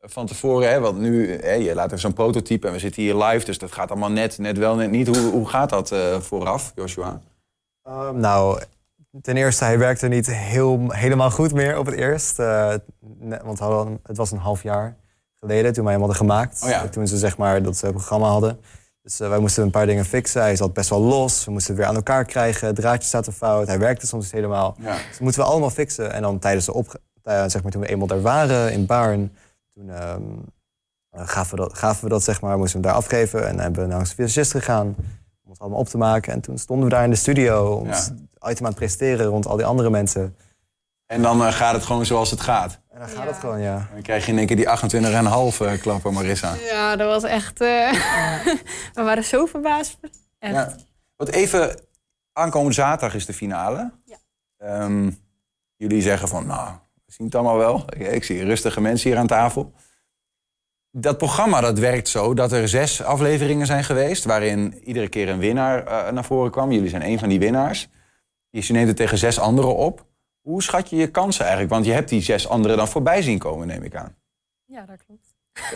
van 0.00 0.26
tevoren, 0.26 0.70
hè? 0.70 0.80
want 0.80 0.98
nu, 0.98 1.38
hè, 1.40 1.52
je 1.52 1.74
laat 1.74 1.86
even 1.86 1.98
zo'n 1.98 2.12
prototype 2.12 2.66
en 2.66 2.72
we 2.72 2.78
zitten 2.78 3.02
hier 3.02 3.14
live, 3.16 3.44
dus 3.46 3.58
dat 3.58 3.72
gaat 3.72 3.90
allemaal 3.90 4.10
net, 4.10 4.38
net 4.38 4.58
wel, 4.58 4.74
net 4.74 4.90
niet. 4.90 5.06
Hoe, 5.06 5.30
hoe 5.30 5.48
gaat 5.48 5.70
dat 5.70 5.92
eh, 5.92 6.20
vooraf, 6.20 6.72
Joshua? 6.74 7.20
Ehm, 7.82 8.18
nou, 8.20 8.60
ten 9.22 9.36
eerste, 9.36 9.64
hij 9.64 9.78
werkte 9.78 10.08
niet 10.08 10.26
heel, 10.26 10.84
helemaal 10.88 11.30
goed 11.30 11.52
meer 11.52 11.78
op 11.78 11.86
het 11.86 11.94
eerst. 11.94 12.38
Eh, 12.38 12.74
net- 13.18 13.42
want 13.44 13.58
het 14.02 14.16
was 14.16 14.30
een 14.30 14.38
half 14.38 14.62
jaar 14.62 14.96
geleden 15.40 15.72
toen 15.72 15.82
wij 15.84 15.92
hem 15.92 16.00
hadden 16.02 16.18
gemaakt. 16.20 16.62
Oh 16.64 16.68
ja. 16.68 16.88
Toen 16.88 17.06
ze 17.08 17.16
zeg 17.18 17.36
maar 17.36 17.62
dat 17.62 17.82
eh, 17.82 17.90
programma 17.90 18.26
hadden. 18.28 18.60
Dus 19.02 19.20
eh, 19.20 19.28
wij 19.28 19.38
moesten 19.38 19.62
een 19.62 19.70
paar 19.70 19.86
dingen 19.86 20.04
fixen. 20.04 20.40
Hij 20.40 20.56
zat 20.56 20.72
best 20.72 20.90
wel 20.90 21.00
los. 21.00 21.44
We 21.44 21.50
moesten 21.50 21.70
het 21.70 21.80
weer 21.80 21.88
aan 21.90 21.96
elkaar 21.96 22.24
krijgen. 22.24 22.74
Draadjes 22.74 23.10
zaten 23.10 23.32
fout. 23.32 23.66
Hij 23.66 23.78
werkte 23.78 24.06
soms 24.06 24.24
niet 24.24 24.32
helemaal. 24.32 24.76
Ja. 24.80 24.92
Dus 24.94 25.02
dat 25.10 25.20
moeten 25.20 25.40
we 25.40 25.46
allemaal 25.46 25.70
fixen. 25.70 26.12
En 26.12 26.22
dan 26.22 26.38
tijdens 26.38 26.64
de 26.66 26.72
opge... 26.74 27.00
eh, 27.22 27.44
zeg 27.46 27.62
maar 27.62 27.72
toen 27.72 27.80
we 27.80 27.88
eenmaal 27.88 28.06
daar 28.06 28.20
waren 28.22 28.72
in 28.72 28.86
Baarn... 28.86 29.32
toen 29.74 29.90
ehm, 29.90 30.22
eh, 31.10 31.22
gaven, 31.28 31.56
we 31.56 31.62
dat, 31.62 31.78
gaven 31.78 32.02
we 32.04 32.08
dat, 32.10 32.22
zeg 32.24 32.40
maar, 32.40 32.58
moesten 32.58 32.80
we 32.80 32.86
hem 32.86 32.94
daar 32.96 33.04
afgeven. 33.04 33.46
En 33.46 33.52
dan 33.54 33.62
hebben 33.62 33.82
we 33.82 33.88
naar 33.88 34.00
een 34.00 34.06
visagist 34.06 34.50
gegaan 34.50 34.86
om 35.44 35.50
het 35.50 35.58
allemaal 35.58 35.78
op 35.78 35.88
te 35.88 35.98
maken. 35.98 36.32
En 36.32 36.40
toen 36.40 36.58
stonden 36.58 36.84
we 36.88 36.94
daar 36.94 37.04
in 37.04 37.10
de 37.10 37.16
studio 37.16 37.72
om 37.74 37.86
Ja. 37.86 37.92
het 37.94 38.12
item 38.50 38.64
aan 38.64 38.70
het 38.70 38.74
presteren 38.74 39.26
rond 39.26 39.46
al 39.46 39.56
die 39.56 39.66
andere 39.66 39.90
mensen. 39.90 40.36
En 41.08 41.22
dan 41.22 41.44
eh, 41.44 41.52
gaat 41.52 41.74
het 41.74 41.84
gewoon 41.84 42.06
zoals 42.06 42.30
het 42.30 42.40
gaat. 42.40 42.80
En 42.90 42.98
dan 42.98 43.08
gaat 43.08 43.16
Ja. 43.24 43.26
het 43.26 43.36
gewoon, 43.36 43.60
ja. 43.60 43.88
Dan 43.92 44.02
krijg 44.02 44.26
je 44.26 44.32
in 44.32 44.38
één 44.38 44.46
keer 44.46 44.56
die 44.56 44.68
28,5 44.68 45.60
eh 45.60 45.80
klappen, 45.80 46.12
Marissa. 46.12 46.54
ja, 46.54 46.96
dat 46.96 47.08
was 47.08 47.30
echt... 47.30 47.60
eh, 47.60 47.92
we 48.94 49.02
waren 49.02 49.24
zo 49.24 49.46
verbaasd. 49.46 49.98
Echt. 50.38 50.54
Ja. 50.54 50.76
Want 51.16 51.30
even, 51.30 51.80
aankomende 52.32 52.74
zaterdag 52.74 53.14
is 53.16 53.26
de 53.26 53.32
finale. 53.32 53.92
Ja. 54.04 54.16
Ehm, 54.56 55.10
jullie 55.76 56.02
zeggen 56.02 56.28
van, 56.28 56.46
nou, 56.46 56.70
we 57.06 57.12
zien 57.12 57.26
het 57.26 57.34
allemaal 57.34 57.56
wel. 57.56 57.84
Ik, 57.88 58.06
ik 58.06 58.24
zie 58.24 58.44
rustige 58.44 58.80
mensen 58.80 59.10
hier 59.10 59.18
aan 59.18 59.26
tafel. 59.26 59.72
Dat 60.90 61.18
programma 61.18 61.60
dat 61.60 61.78
werkt 61.78 62.08
zo 62.08 62.34
dat 62.34 62.52
er 62.52 62.68
zes 62.68 63.02
afleveringen 63.02 63.66
zijn 63.66 63.84
geweest... 63.84 64.24
waarin 64.24 64.74
iedere 64.84 65.08
keer 65.08 65.28
een 65.28 65.38
winnaar 65.38 66.12
naar 66.12 66.24
voren 66.24 66.50
kwam. 66.50 66.72
Jullie 66.72 66.88
zijn 66.88 67.04
een 67.06 67.18
van 67.18 67.28
die 67.28 67.38
winnaars. 67.38 67.88
Je 68.50 68.72
neemt 68.72 68.88
het 68.88 68.96
tegen 68.96 69.18
zes 69.18 69.38
anderen 69.38 69.76
op. 69.76 70.06
Hoe 70.48 70.62
schat 70.62 70.90
je 70.90 70.96
je 70.96 71.10
kansen 71.10 71.42
eigenlijk? 71.44 71.72
Want 71.72 71.84
je 71.86 71.92
hebt 71.92 72.08
die 72.08 72.22
zes 72.22 72.48
anderen 72.48 72.76
dan 72.76 72.88
voorbij 72.88 73.22
zien 73.22 73.38
komen, 73.38 73.66
neem 73.66 73.82
ik 73.82 73.96
aan. 73.96 74.14
Ja, 74.64 74.84
dat 74.86 74.96
klopt. 75.06 75.26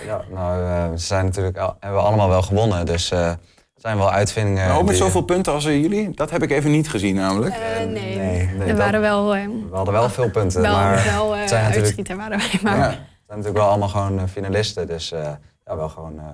Ja, 0.06 0.24
nou, 0.30 0.62
eh, 0.64 0.90
ze 0.98 1.06
zijn 1.06 1.24
natuurlijk 1.24 1.56
al, 1.56 1.76
hebben 1.80 2.00
we 2.00 2.06
allemaal 2.06 2.28
wel 2.28 2.42
gewonnen. 2.42 2.86
Dus 2.86 3.10
eh, 3.10 3.26
het 3.28 3.40
zijn 3.74 3.96
wel 3.96 4.10
uitvindingen. 4.10 4.66
Maar 4.68 4.76
ook 4.76 4.82
met 4.82 4.90
die- 4.94 5.02
zoveel 5.02 5.22
punten 5.22 5.52
als 5.52 5.64
eh, 5.66 5.80
jullie? 5.80 6.10
Dat 6.10 6.30
heb 6.30 6.42
ik 6.42 6.50
even 6.50 6.70
niet 6.70 6.88
gezien 6.90 7.14
namelijk. 7.14 7.54
Eh, 7.54 7.76
nee, 7.76 7.86
nee, 7.86 8.16
nee, 8.46 8.58
er 8.60 8.66
dat- 8.66 8.76
waren 8.76 9.00
wel... 9.00 9.34
eh, 9.34 9.46
We 9.46 9.76
hadden 9.76 9.94
wel 9.94 10.08
veel 10.10 10.30
punten. 10.30 10.62
wel, 10.62 10.74
maar 10.74 11.04
wel 11.04 11.34
eh, 11.34 11.40
het 11.40 11.48
zijn 11.48 11.62
natuurlijk, 11.62 11.84
uitschieter 11.86 12.16
waren 12.16 12.38
wij. 12.38 12.58
Maar 12.62 12.76
Ja. 12.78 12.88
het 12.88 12.96
zijn 13.26 13.38
natuurlijk 13.38 13.56
wel 13.56 13.68
allemaal 13.68 13.88
gewoon 13.88 14.18
eh, 14.18 14.24
finalisten. 14.26 14.86
Dus 14.86 15.12
eh, 15.12 15.32
ja, 15.64 15.76
wel 15.76 15.88
gewoon 15.88 16.18
eh, 16.18 16.26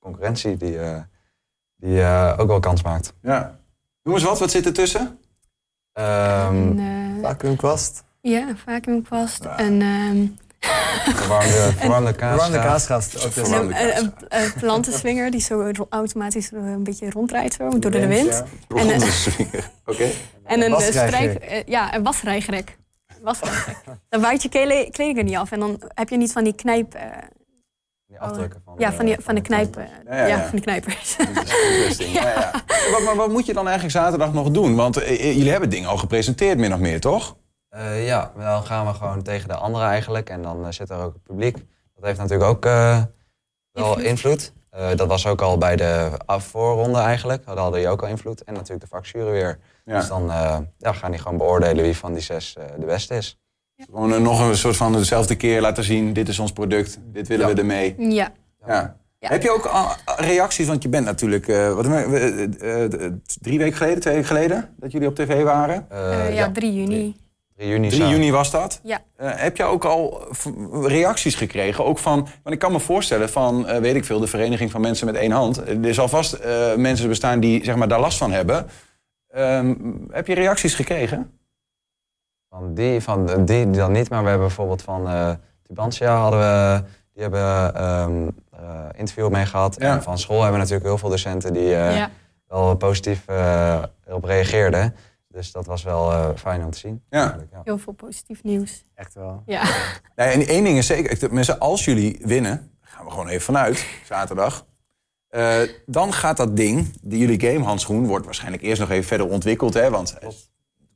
concurrentie 0.00 0.56
die, 0.56 0.78
eh, 0.78 1.00
die 1.76 2.02
eh, 2.02 2.34
ook 2.36 2.48
wel 2.48 2.60
kans 2.60 2.82
maakt. 2.82 3.12
Ja. 3.22 3.58
Noem 4.02 4.14
eens 4.14 4.24
wat, 4.24 4.38
wat 4.38 4.50
zit 4.50 4.66
er 4.66 4.72
tussen? 4.72 5.18
Ehm, 5.92 6.56
en, 6.56 6.78
eh, 6.78 7.03
Vacuumkwast. 7.28 8.04
ja, 8.20 8.46
vacuümkwast. 8.64 9.44
Ja. 9.44 9.58
En 9.58 9.82
ehm, 9.82 10.26
Verwarmde, 11.16 11.72
verwarmde 11.78 12.12
kaas. 12.14 12.30
Verwarmde 12.30 12.58
kaasgast. 12.68 13.20
Verwarmde 13.32 13.80
een, 13.80 13.96
een, 14.04 14.12
een 14.28 14.52
plantenswinger 14.58 15.30
die 15.30 15.40
zo 15.40 15.72
automatisch 15.90 16.52
eh, 16.52 16.58
een 16.60 16.82
beetje 16.84 17.10
ronddraait 17.10 17.54
zo, 17.54 17.78
door 17.78 17.90
de 17.90 18.06
wind. 18.06 18.42
ja. 18.68 18.76
En, 18.76 18.88
een-. 18.94 19.02
En 20.44 20.60
een 20.60 20.66
eh, 20.66 20.70
wasrijgrek. 20.72 21.30
strijk, 21.30 21.34
eh, 21.34 21.62
ja, 21.66 21.94
een 21.94 22.02
wasrijgrek. 22.02 22.76
Wasrijgrek. 23.22 23.76
dan 24.08 24.20
waait 24.20 24.42
je 24.42 24.48
kleding 24.48 25.16
er 25.18 25.24
niet 25.24 25.36
af 25.36 25.52
en 25.52 25.60
dan 25.60 25.80
heb 25.94 26.08
je 26.08 26.16
niet 26.16 26.32
van 26.32 26.44
die 26.44 26.54
knijp. 26.54 26.94
eh, 26.94 27.02
Die 28.14 28.22
afdrukken 28.22 28.60
van 28.64 28.74
ja, 28.78 28.90
de- 28.90 28.96
van, 28.96 29.04
die, 29.06 29.16
van 29.20 29.34
de 29.34 29.42
tanden. 29.42 29.70
knijp. 29.70 29.76
eh, 29.76 30.16
Ja, 30.16 30.16
ja, 30.16 30.26
ja, 30.26 30.36
ja. 30.36 30.44
van 30.46 30.56
de 30.56 30.62
knijpers. 30.62 31.16
Maar 33.04 33.16
wat 33.16 33.28
moet 33.30 33.46
je 33.46 33.52
dan 33.52 33.64
eigenlijk 33.66 33.96
zaterdag 33.96 34.32
nog 34.32 34.50
doen? 34.50 34.74
Want 34.76 34.96
eh, 34.96 35.10
eh, 35.10 35.36
jullie 35.36 35.50
hebben 35.50 35.70
dingen 35.70 35.88
al 35.88 35.96
gepresenteerd, 35.96 36.58
min 36.58 36.72
of 36.74 36.78
meer, 36.78 37.00
toch? 37.00 37.36
Eh, 37.68 38.06
ja, 38.06 38.32
dan 38.38 38.62
gaan 38.64 38.86
we 38.86 38.92
gewoon 38.94 39.22
tegen 39.22 39.48
de 39.48 39.54
anderen 39.54 39.88
eigenlijk. 39.88 40.30
En 40.30 40.42
dan 40.42 40.64
eh, 40.66 40.72
zit 40.72 40.90
er 40.90 40.98
ook 40.98 41.12
het 41.12 41.22
publiek. 41.22 41.54
Dat 41.94 42.04
heeft 42.04 42.18
natuurlijk 42.18 42.50
ook 42.50 42.64
eh, 42.64 43.02
wel 43.72 43.98
Invloed. 43.98 44.52
Eh, 44.70 44.88
dat 44.96 45.08
was 45.08 45.26
ook 45.26 45.40
al 45.42 45.58
bij 45.58 45.76
de 45.76 46.10
voorronde 46.26 46.98
eigenlijk. 46.98 47.46
Daar 47.46 47.56
hadden 47.56 47.80
die 47.80 47.88
ook 47.88 48.02
al 48.02 48.08
invloed. 48.08 48.44
En 48.44 48.54
natuurlijk 48.54 48.80
de 48.80 48.86
vakjury 48.86 49.30
weer. 49.30 49.58
Ja. 49.84 49.98
Dus 49.98 50.08
dan 50.08 50.30
eh, 50.30 50.58
ja, 50.78 50.92
gaan 50.92 51.10
die 51.10 51.20
gewoon 51.20 51.38
beoordelen 51.38 51.84
wie 51.84 51.96
van 51.96 52.12
die 52.12 52.22
zes 52.22 52.56
eh, 52.56 52.64
de 52.78 52.86
beste 52.86 53.14
is. 53.16 53.38
Gewoon 53.76 54.22
nog 54.22 54.48
een 54.48 54.56
soort 54.56 54.76
van 54.76 54.92
dezelfde 54.92 55.34
keer 55.36 55.60
laten 55.60 55.84
zien: 55.84 56.12
dit 56.12 56.28
is 56.28 56.38
ons 56.38 56.52
product, 56.52 56.98
dit 57.12 57.28
willen 57.28 57.48
Ja. 57.48 57.54
we 57.54 57.60
ermee. 57.60 57.94
ja. 57.98 58.32
Ja. 58.66 58.96
Ja. 59.18 59.30
Heb 59.30 59.42
je 59.42 59.50
ook 59.50 59.64
al 59.66 59.86
reacties? 60.16 60.66
Want 60.66 60.82
je 60.82 60.88
bent 60.88 61.04
natuurlijk 61.04 61.48
eh, 61.48 61.74
wat, 61.74 61.86
eh, 61.86 61.92
drie 63.40 63.58
weken 63.58 63.76
geleden, 63.76 64.00
twee 64.00 64.14
weken 64.14 64.28
geleden, 64.28 64.68
dat 64.76 64.92
jullie 64.92 65.08
op 65.08 65.14
tv 65.14 65.42
waren. 65.42 65.86
Eh, 65.90 66.26
Eh, 66.28 66.34
ja, 66.34 66.50
3 66.52 66.74
juni. 66.74 67.16
3 67.56 67.68
juni. 67.68 67.88
3 67.88 68.00
samen. 68.00 68.16
juni 68.16 68.30
was 68.30 68.50
dat. 68.50 68.80
Ja. 68.82 69.02
Eh, 69.16 69.30
heb 69.34 69.56
je 69.56 69.62
ook 69.64 69.84
al 69.84 70.22
reacties 70.86 71.34
gekregen? 71.34 71.84
Ook 71.84 71.98
van, 71.98 72.16
want 72.42 72.54
ik 72.54 72.58
kan 72.58 72.72
me 72.72 72.80
voorstellen 72.80 73.30
van, 73.30 73.66
eh, 73.68 73.78
weet 73.80 73.94
ik 73.94 74.04
veel, 74.04 74.20
de 74.20 74.26
Vereniging 74.26 74.70
van 74.70 74.80
Mensen 74.80 75.06
met 75.06 75.14
één 75.16 75.30
hand. 75.30 75.62
Er 75.84 75.94
zal 75.94 76.08
vast 76.08 76.32
eh, 76.32 76.74
mensen 76.74 77.08
bestaan 77.08 77.40
die 77.40 77.64
zeg 77.64 77.76
maar, 77.76 77.88
daar 77.88 78.00
last 78.00 78.18
van 78.18 78.32
hebben. 78.32 78.66
Ehm, 79.28 79.74
heb 80.10 80.26
je 80.26 80.34
reacties 80.34 80.74
gekregen? 80.74 81.30
Van 82.54 82.74
die, 82.74 83.00
van 83.00 83.26
de- 83.26 83.44
die, 83.44 83.64
die 83.70 83.80
dan 83.80 83.92
niet, 83.92 84.10
maar 84.10 84.22
we 84.22 84.28
hebben 84.28 84.46
bijvoorbeeld 84.46 84.82
van 84.82 85.08
eh 85.08 85.30
Tubantia 85.62 86.16
hadden 86.16 86.40
we, 86.40 86.82
die 87.12 87.22
hebben 87.22 87.74
ehm 87.74 88.28
eh, 88.50 88.60
interview 88.96 89.28
mee 89.30 89.46
gehad. 89.46 89.76
Ja. 89.78 89.94
En 89.94 90.02
van 90.02 90.18
school 90.18 90.36
hebben 90.36 90.52
we 90.54 90.58
natuurlijk 90.58 90.86
heel 90.86 90.98
veel 90.98 91.08
docenten 91.08 91.52
die 91.52 91.74
eh, 91.74 91.96
ja. 91.96 92.10
wel 92.48 92.76
positief 92.76 93.24
erop 94.06 94.24
reageerden. 94.24 94.94
Dus 95.28 95.52
dat 95.52 95.66
was 95.66 95.82
wel 95.82 96.12
eh, 96.12 96.28
fijn 96.36 96.64
om 96.64 96.70
te 96.70 96.78
zien. 96.78 97.02
Ja. 97.10 97.38
Heel 97.64 97.78
veel 97.78 97.92
positief 97.92 98.42
nieuws. 98.42 98.84
Echt 98.94 99.14
wel. 99.14 99.42
Ja. 99.46 99.62
Nee, 100.16 100.28
en 100.28 100.46
één 100.46 100.64
ding 100.64 100.78
is 100.78 100.86
zeker, 100.86 101.32
mensen, 101.34 101.58
als 101.58 101.84
jullie 101.84 102.20
winnen, 102.24 102.70
gaan 102.80 103.04
we 103.04 103.10
gewoon 103.10 103.28
even 103.28 103.42
vanuit, 103.44 103.86
zaterdag. 104.04 104.66
eh, 105.28 105.56
dan 105.86 106.12
gaat 106.12 106.36
dat 106.36 106.56
ding, 106.56 106.98
die 107.02 107.18
jullie 107.18 107.40
gamehandschoen, 107.40 108.06
wordt 108.06 108.24
waarschijnlijk 108.24 108.62
eerst 108.62 108.80
nog 108.80 108.90
even 108.90 109.04
verder 109.08 109.28
ontwikkeld. 109.28 109.74
Hè, 109.74 109.90
want 109.90 110.16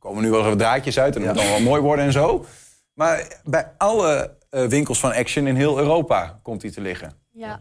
komen 0.08 0.22
nu 0.22 0.30
wel 0.30 0.44
wat 0.44 0.58
draadjes 0.58 0.98
uit 0.98 1.16
en 1.16 1.22
dat 1.24 1.34
moet 1.34 1.42
dan 1.42 1.50
wel 1.52 1.60
mooi 1.60 1.80
worden 1.82 2.04
en 2.04 2.12
zo. 2.12 2.44
Maar 2.94 3.40
bij 3.44 3.72
alle 3.78 4.36
eh, 4.50 4.64
winkels 4.64 5.00
van 5.00 5.12
Action 5.12 5.46
in 5.46 5.56
heel 5.56 5.78
Europa 5.78 6.38
komt 6.42 6.60
die 6.60 6.70
te 6.72 6.80
liggen. 6.80 7.12
ja. 7.32 7.60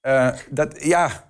Eh, 0.00 0.28
dat, 0.50 0.84
ja. 0.84 1.28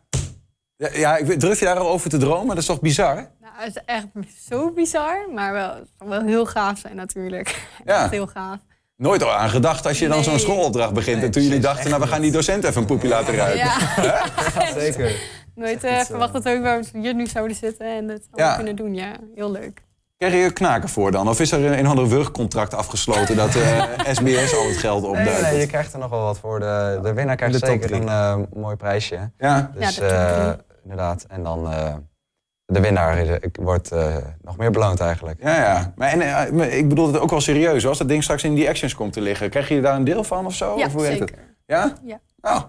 Ja, 0.77 0.89
ja, 0.93 1.17
ik 1.17 1.41
durf 1.41 1.59
je 1.59 1.65
daar 1.65 1.79
al 1.79 1.89
over 1.89 2.11
te 2.11 2.17
dromen? 2.19 2.49
Dat 2.49 2.59
is 2.59 2.67
toch 2.67 2.81
bizar? 2.81 3.15
Nou, 3.15 3.53
het 3.57 3.77
is 3.77 3.83
echt 3.85 4.07
zo 4.51 4.71
bizar, 4.73 5.31
maar 5.35 5.53
wel, 5.53 5.75
het 5.75 5.89
wel 6.09 6.23
heel 6.23 6.47
gaaf 6.47 6.79
zijn 6.79 6.97
natuurlijk. 6.97 7.49
Ja. 7.85 8.03
Echt 8.03 8.11
heel 8.11 8.27
gaaf. 8.27 8.59
Nooit 8.97 9.23
al 9.23 9.33
aan 9.33 9.51
gedacht 9.51 9.87
als 9.87 9.99
je 9.99 10.09
dan 10.09 10.25
zo'n 10.25 10.39
schoolopdracht 10.39 10.93
begint. 10.93 11.17
Nee, 11.17 11.25
en 11.25 11.31
toen 11.31 11.43
jullie 11.43 11.59
dachten, 11.61 11.91
nou 11.91 12.03
we 12.03 12.09
gaan 12.09 12.21
die 12.21 12.31
docent 12.33 12.65
even 12.65 12.81
een 12.81 12.87
poepje 12.87 13.09
laten 13.09 13.35
ruiken. 13.35 13.59
Ja, 13.59 14.73
Zeker. 14.81 15.21
nooit 15.55 15.85
eh, 15.85 16.01
verwacht 16.01 16.33
dat 16.33 16.49
ook 16.49 16.63
waar 16.63 16.81
we 16.93 16.99
hier 16.99 17.15
nu 17.15 17.27
zouden 17.27 17.57
zitten 17.57 17.87
en 17.87 18.07
dat 18.07 18.21
Ja. 18.21 18.29
allemaal 18.33 18.55
kunnen 18.57 18.77
doen. 18.77 18.95
Ja, 18.95 19.17
heel 19.35 19.51
leuk. 19.51 19.83
Krijg 20.21 20.35
je 20.35 20.41
er 20.43 20.53
knaken 20.53 20.89
voor 20.89 21.11
dan? 21.11 21.29
Of 21.29 21.41
is 21.41 21.53
er 21.53 21.65
een, 21.65 21.79
een 21.79 21.87
ander 21.87 22.09
wurgcontract 22.09 22.75
afgesloten 22.75 23.37
dat 23.37 23.55
eh, 23.55 23.83
SBS 24.15 24.55
al 24.57 24.67
het 24.69 24.77
geld 24.77 25.01
Nee, 25.03 25.11
opduikt? 25.11 25.43
nee, 25.43 25.59
je 25.61 25.67
krijgt 25.67 25.93
er 25.93 25.99
nog 25.99 26.11
wel 26.11 26.23
wat 26.23 26.39
voor. 26.39 26.61
De, 26.61 26.99
de 27.03 27.13
winnaar 27.13 27.37
krijgt 27.37 27.61
De 27.61 27.67
zeker 27.67 27.93
een 27.93 28.09
eh, 28.09 28.37
mooi 28.55 28.77
prijsje. 28.77 29.31
Ja, 29.39 29.71
Dus 29.75 29.97
Ja, 29.97 30.03
eh, 30.49 30.53
inderdaad. 30.83 31.25
En 31.29 31.43
dan 31.43 31.73
eh, 31.73 31.95
de 32.65 32.81
winnaar 32.81 33.19
is- 33.19 33.39
ik 33.41 33.57
wordt 33.61 33.93
eh, 33.93 34.17
nog 34.43 34.57
meer 34.57 34.71
beloond 34.71 35.01
eigenlijk. 35.01 35.43
ja, 35.43 35.57
ja. 35.57 35.93
Maar, 35.97 36.09
en, 36.09 36.21
eh, 36.21 36.51
maar 36.51 36.69
ik 36.69 36.89
bedoel 36.89 37.07
het 37.07 37.19
ook 37.19 37.31
wel 37.31 37.41
serieus. 37.41 37.87
Als 37.87 37.99
dat 37.99 38.09
ding 38.09 38.23
straks 38.23 38.45
in 38.45 38.55
die 38.55 38.69
actions 38.69 38.95
komt 38.95 39.13
te 39.13 39.21
liggen, 39.21 39.51
krijg 39.51 39.69
je 39.69 39.81
daar 39.81 39.95
een 39.97 40.05
deel 40.05 40.25
van 40.25 40.47
of 40.47 40.55
zo? 40.55 40.79
Ja, 40.79 40.87
of 40.87 40.93
hoe 40.93 41.03
werkt 41.03 41.19
zeker. 41.19 41.37
het? 41.37 41.47
Ja? 41.67 41.93
Ja. 42.05 42.21
Nou, 42.41 42.63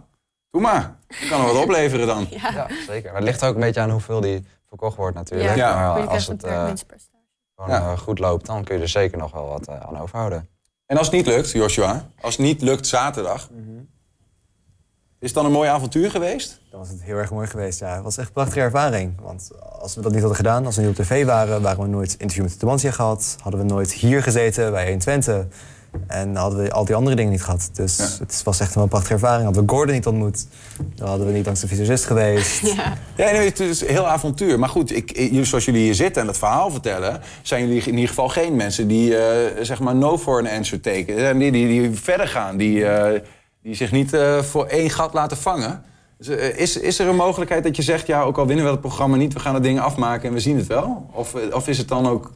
doe 0.51 0.62
maar. 0.62 0.96
Dat 1.08 1.29
kan 1.29 1.39
er 1.39 1.53
wat 1.53 1.62
opleveren 1.63 2.08
dan. 2.08 2.27
Ja, 2.29 2.51
Ja, 2.53 2.67
zeker. 2.88 3.10
Maar 3.12 3.20
het 3.22 3.29
ligt 3.29 3.41
er 3.41 3.48
ook 3.48 3.55
een 3.55 3.62
beetje 3.62 3.81
aan 3.81 3.89
hoeveel 3.89 4.22
die 4.22 4.46
verkocht 4.67 4.98
wordt 4.98 5.15
natuurlijk. 5.15 5.55
Ja. 5.55 5.75
Maar 5.96 6.08
als 6.08 6.27
het 6.27 6.43
eh, 6.43 6.51
gewoon 6.51 6.77
Ja. 7.70 7.80
eh, 7.91 7.98
goed 7.98 8.20
loopt, 8.20 8.46
dan 8.46 8.63
kun 8.63 8.75
je 8.75 8.82
er 8.82 8.88
zeker 8.89 9.18
nog 9.18 9.32
wel 9.32 9.48
wat 9.48 9.68
eh, 9.68 9.80
aan 9.80 9.98
overhouden. 10.00 10.50
En 10.86 10.98
als 10.98 11.08
het 11.08 11.15
niet 11.15 11.25
lukt, 11.25 11.51
Joshua, 11.51 12.08
als 12.22 12.38
het 12.38 12.46
niet 12.46 12.62
lukt 12.62 12.88
zaterdag, 12.88 13.50
Mhm. 13.50 13.77
is 15.20 15.27
het 15.27 15.34
dan 15.34 15.46
een 15.46 15.51
mooi 15.51 15.70
avontuur 15.70 16.12
geweest? 16.12 16.62
Dan 16.72 16.80
was 16.80 16.89
het 16.89 17.03
heel 17.03 17.18
erg 17.18 17.32
mooi 17.32 17.48
geweest, 17.48 17.80
ja. 17.80 17.94
Het 17.96 18.03
was 18.03 18.18
echt 18.18 18.27
een 18.27 18.34
prachtige 18.34 18.60
ervaring. 18.60 19.22
Want 19.22 19.50
als 19.80 19.96
we 19.96 20.01
dat 20.01 20.12
niet 20.12 20.20
hadden 20.20 20.38
gedaan, 20.38 20.65
als 20.65 20.75
we 20.75 20.82
niet 20.82 21.00
op 21.00 21.06
tv 21.06 21.25
waren... 21.25 21.62
waren 21.62 21.82
we 21.84 21.88
nooit 21.89 22.12
interview 22.18 22.44
met 22.44 22.51
de 22.53 22.58
Tubantia 22.60 22.91
gehad. 22.91 23.38
Hadden 23.41 23.60
we 23.62 23.65
nooit 23.68 23.91
hier 23.94 24.24
gezeten 24.24 24.72
bij 24.72 24.84
120. 24.84 25.46
En 26.07 26.36
hadden 26.36 26.63
we 26.63 26.71
al 26.71 26.86
die 26.86 26.95
andere 26.95 27.15
dingen 27.15 27.31
niet 27.31 27.43
gehad. 27.43 27.69
Dus 27.74 27.98
Ja. 27.98 28.07
het 28.19 28.41
was 28.43 28.60
echt 28.60 28.75
een 28.75 28.88
prachtige 28.88 29.13
ervaring. 29.13 29.43
Hadden 29.43 29.63
we 29.65 29.69
Gordon 29.69 29.95
niet 29.95 30.07
ontmoet. 30.07 30.45
Dan 30.95 31.07
hadden 31.07 31.27
we 31.27 31.33
niet 31.33 31.45
langs 31.45 31.62
de 31.62 31.67
visagist 31.67 32.05
geweest. 32.05 32.62
Ja. 32.75 32.98
Ja, 33.15 33.31
nee, 33.31 33.45
het 33.50 33.60
is 33.60 33.81
een 33.81 33.88
heel 33.88 34.07
avontuur. 34.07 34.60
Maar 34.60 34.69
goed, 34.69 34.95
ik, 34.95 35.29
zoals 35.41 35.65
jullie 35.65 35.81
hier 35.83 35.95
zitten 35.95 36.21
en 36.21 36.27
het 36.27 36.38
verhaal 36.38 36.71
vertellen... 36.71 37.21
zijn 37.41 37.67
jullie 37.67 37.83
in 37.83 37.93
ieder 37.93 38.07
geval 38.07 38.29
geen 38.29 38.55
mensen 38.55 38.88
die 38.88 39.17
eh, 39.17 39.63
zeg 39.63 39.79
maar 39.79 39.95
no 39.95 40.17
for 40.17 40.39
an 40.39 40.48
answer 40.48 40.79
tekenen. 40.81 41.38
Die, 41.38 41.51
die, 41.51 41.67
die 41.67 41.91
verder 42.00 42.27
gaan, 42.27 42.57
die, 42.57 42.86
eh, 42.86 43.19
die 43.63 43.75
zich 43.75 43.91
niet 43.91 44.13
eh, 44.13 44.38
voor 44.41 44.65
één 44.65 44.89
gat 44.89 45.13
laten 45.13 45.38
vangen. 45.38 45.83
Dus, 46.17 46.27
is, 46.55 46.77
is 46.77 47.00
er 47.00 47.07
een 47.07 47.15
mogelijkheid 47.15 47.63
dat 47.63 47.75
je 47.75 47.81
zegt... 47.81 48.07
ja, 48.07 48.21
ook 48.21 48.38
al 48.38 48.48
winnen 48.48 48.65
we 48.65 48.71
het 48.71 48.81
programma 48.81 49.15
niet, 49.17 49.33
we 49.33 49.39
gaan 49.39 49.53
het 49.53 49.63
ding 49.63 49.79
afmaken 49.79 50.27
en 50.27 50.33
we 50.33 50.39
zien 50.39 50.57
het 50.57 50.67
wel? 50.67 51.10
Of, 51.13 51.36
of 51.53 51.67
is 51.67 51.77
het 51.77 51.88
dan 51.88 52.07
ook... 52.07 52.31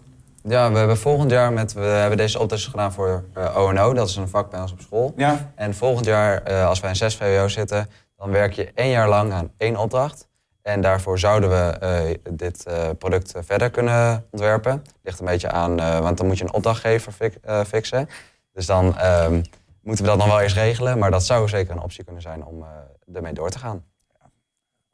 Ja, 0.48 0.72
we 0.72 0.78
hebben 0.78 0.98
volgend 0.98 1.32
jaar 1.32 1.54
met, 1.54 1.74
we 1.74 1.80
hebben 1.80 2.18
deze 2.18 2.40
opdracht 2.40 2.64
gedaan 2.64 2.94
voor 2.94 3.24
eh, 3.34 3.58
ONO, 3.58 3.94
dat 3.94 4.10
is 4.10 4.16
een 4.16 4.28
vak 4.28 4.50
bij 4.50 4.62
ons 4.62 4.72
op 4.72 4.82
school. 4.82 5.14
Ja, 5.16 5.52
En 5.56 5.74
volgend 5.76 6.06
jaar, 6.06 6.44
eh, 6.44 6.68
als 6.68 6.80
wij 6.80 6.90
in 6.90 6.96
6 6.96 7.16
VWO 7.16 7.48
zitten, 7.48 7.90
dan 8.18 8.30
werk 8.32 8.54
je 8.54 8.72
één 8.76 8.90
jaar 8.90 9.10
lang 9.10 9.34
aan 9.34 9.52
één 9.58 9.78
opdracht. 9.78 10.28
En 10.62 10.82
daarvoor 10.82 11.20
zouden 11.20 11.50
we 11.50 11.56
eh, 11.80 12.16
dit 12.30 12.66
product 12.98 13.34
verder 13.40 13.70
kunnen 13.70 14.26
ontwerpen. 14.32 14.84
Ligt 15.04 15.20
een 15.20 15.26
beetje 15.26 15.52
aan, 15.52 15.76
want 16.02 16.18
dan 16.18 16.28
moet 16.28 16.38
je 16.38 16.44
een 16.44 16.54
opdrachtgever 16.54 17.12
fi- 17.12 17.64
fixen. 17.68 18.10
Dus 18.54 18.66
dan 18.66 18.98
ehm, 18.98 19.42
moeten 19.82 20.04
we 20.04 20.10
dat 20.10 20.20
nog 20.20 20.28
wel 20.28 20.42
eerst 20.42 20.56
regelen. 20.56 20.98
Maar 20.98 21.12
dat 21.12 21.26
zou 21.26 21.48
zeker 21.50 21.72
een 21.76 21.82
optie 21.82 22.04
kunnen 22.04 22.22
zijn 22.22 22.46
om 22.46 22.66
ermee 23.14 23.34
door 23.34 23.50
te 23.50 23.60
gaan. 23.60 23.84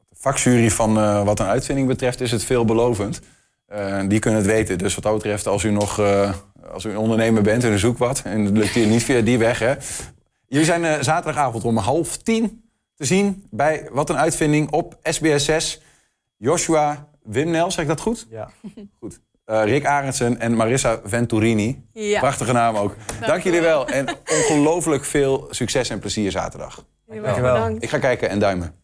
de 0.09 0.15
vakjury 0.19 0.69
van 0.69 0.93
wat 1.25 1.39
een 1.39 1.45
uitvinding 1.47 1.87
betreft 1.87 2.21
is 2.21 2.31
het 2.31 2.43
veelbelovend. 2.43 3.21
Eh, 3.71 3.99
die 4.07 4.19
kunnen 4.19 4.39
het 4.39 4.49
weten. 4.49 4.77
Dus 4.77 4.95
wat 4.95 5.03
dat 5.03 5.13
betreft, 5.13 5.47
als 5.47 5.63
u 5.63 5.71
nog 5.71 5.99
eh, 5.99 6.33
als 6.71 6.85
u 6.85 6.89
een 6.89 6.97
ondernemer 6.97 7.41
bent 7.41 7.63
en 7.63 7.71
u 7.71 7.77
zoekt 7.77 7.99
wat... 7.99 8.21
en 8.25 8.45
het 8.45 8.57
lukt 8.57 8.69
hier 8.73 8.87
niet 8.87 9.03
via 9.03 9.21
die 9.21 9.37
weg, 9.37 9.59
hè. 9.59 9.73
Jullie 10.47 10.65
zijn 10.65 10.85
eh, 10.85 11.01
zaterdagavond 11.01 11.63
om 11.63 11.77
half 11.77 12.17
tien 12.17 12.63
te 12.95 13.05
zien... 13.05 13.47
bij 13.49 13.87
Wat 13.91 14.09
een 14.09 14.17
Uitvinding 14.17 14.71
op 14.71 14.97
SBS 15.03 15.45
6. 15.45 15.81
Joshua 16.37 17.07
Wimnel, 17.23 17.71
zeg 17.71 17.81
ik 17.81 17.87
dat 17.89 18.01
goed? 18.01 18.27
Ja. 18.29 18.49
Goed. 18.99 19.19
Eh, 19.45 19.63
Rick 19.63 19.85
Arendsen 19.85 20.39
en 20.39 20.55
Marissa 20.55 20.99
Venturini. 21.03 21.85
Ja. 21.93 22.19
Prachtige 22.19 22.51
naam 22.51 22.75
ook. 22.75 22.95
Dank 23.25 23.43
jullie 23.43 23.61
wel. 23.61 23.87
En 23.87 24.07
ongelooflijk 24.07 25.05
veel 25.05 25.47
succes 25.49 25.89
en 25.89 25.99
plezier 25.99 26.31
zaterdag. 26.31 26.85
Heel 27.05 27.15
erg 27.15 27.25
Dankjewel. 27.25 27.53
bedankt. 27.53 27.83
Ik 27.83 27.89
ga 27.89 27.99
kijken 27.99 28.29
en 28.29 28.39
duimen. 28.39 28.75